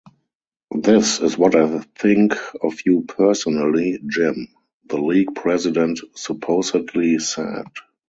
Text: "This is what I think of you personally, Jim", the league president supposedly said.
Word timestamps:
"This 0.75 1.19
is 1.19 1.37
what 1.37 1.55
I 1.55 1.77
think 1.99 2.33
of 2.63 2.73
you 2.87 3.01
personally, 3.03 3.99
Jim", 4.07 4.47
the 4.89 4.97
league 4.97 5.35
president 5.35 5.99
supposedly 6.15 7.19
said. 7.19 7.67